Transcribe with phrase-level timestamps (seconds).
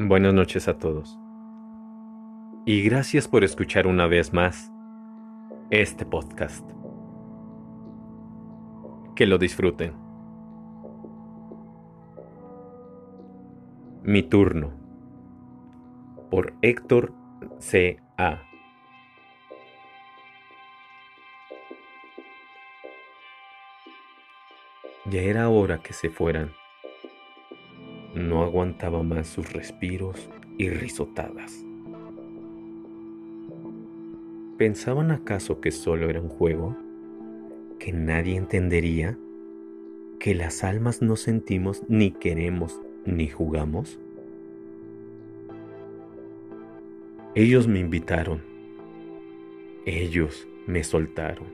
[0.00, 1.18] Buenas noches a todos.
[2.64, 4.70] Y gracias por escuchar una vez más
[5.70, 6.64] este podcast.
[9.16, 9.94] Que lo disfruten.
[14.04, 14.70] Mi turno.
[16.30, 17.12] Por Héctor
[17.58, 18.00] C.
[18.16, 18.40] A.
[25.06, 26.52] Ya era hora que se fueran.
[28.18, 31.64] No aguantaba más sus respiros y risotadas.
[34.56, 36.76] ¿Pensaban acaso que solo era un juego?
[37.78, 39.16] ¿Que nadie entendería?
[40.18, 44.00] ¿Que las almas no sentimos, ni queremos, ni jugamos?
[47.36, 48.42] Ellos me invitaron.
[49.86, 51.46] Ellos me soltaron.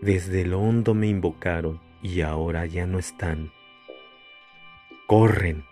[0.00, 3.50] Desde lo hondo me invocaron y ahora ya no están
[5.06, 5.62] Corren,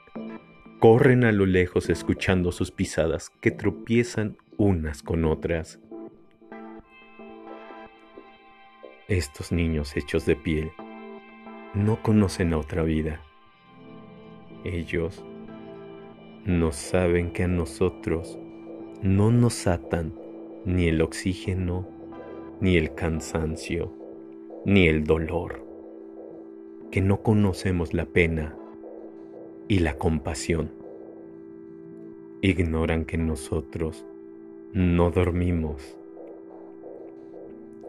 [0.78, 5.80] corren a lo lejos escuchando sus pisadas que tropiezan unas con otras.
[9.08, 10.70] Estos niños hechos de piel
[11.74, 13.22] no conocen otra vida.
[14.62, 15.24] Ellos
[16.44, 18.38] no saben que a nosotros
[19.02, 20.14] no nos atan
[20.64, 21.88] ni el oxígeno,
[22.60, 23.92] ni el cansancio,
[24.64, 25.66] ni el dolor,
[26.92, 28.56] que no conocemos la pena
[29.68, 30.72] y la compasión.
[32.42, 34.04] Ignoran que nosotros
[34.72, 35.96] no dormimos,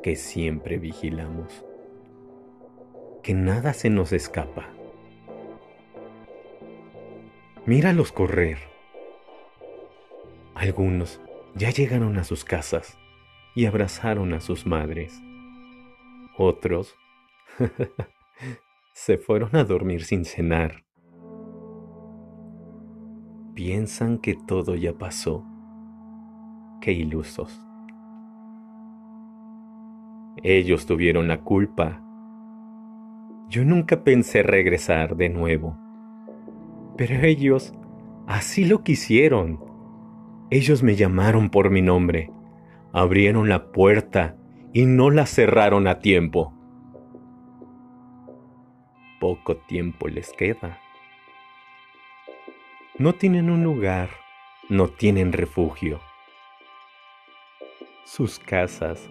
[0.01, 1.65] que siempre vigilamos,
[3.21, 4.69] que nada se nos escapa.
[7.65, 8.59] Míralos correr.
[10.53, 11.19] Algunos
[11.55, 12.97] ya llegaron a sus casas
[13.55, 15.19] y abrazaron a sus madres.
[16.37, 16.95] Otros
[18.93, 20.84] se fueron a dormir sin cenar
[23.55, 25.45] piensan que todo ya pasó.
[26.81, 27.65] Qué ilusos.
[30.43, 32.03] Ellos tuvieron la culpa.
[33.49, 35.77] Yo nunca pensé regresar de nuevo.
[36.97, 37.73] Pero ellos
[38.27, 39.63] así lo quisieron.
[40.49, 42.31] Ellos me llamaron por mi nombre,
[42.93, 44.37] abrieron la puerta
[44.73, 46.53] y no la cerraron a tiempo.
[49.19, 50.77] Poco tiempo les queda.
[52.97, 54.09] No tienen un lugar,
[54.69, 55.99] no tienen refugio.
[58.05, 59.09] Sus casas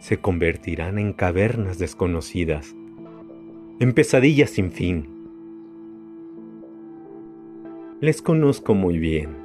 [0.00, 2.74] se convertirán en cavernas desconocidas,
[3.78, 5.08] en pesadillas sin fin.
[8.00, 9.36] Les conozco muy bien.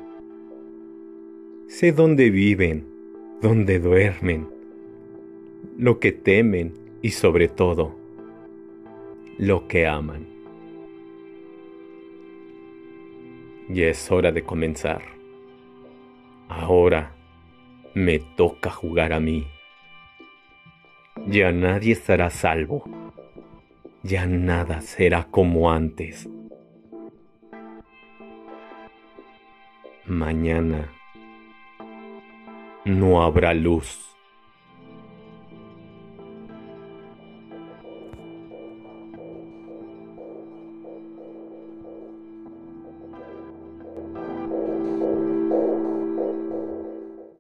[1.68, 2.88] Sé dónde viven,
[3.40, 4.48] dónde duermen,
[5.78, 6.74] lo que temen
[7.04, 7.96] y sobre todo,
[9.38, 10.35] lo que aman.
[13.68, 15.02] Ya es hora de comenzar.
[16.48, 17.16] Ahora
[17.96, 19.48] me toca jugar a mí.
[21.26, 22.84] Ya nadie estará salvo.
[24.04, 26.30] Ya nada será como antes.
[30.06, 30.92] Mañana
[32.86, 34.15] no habrá luz.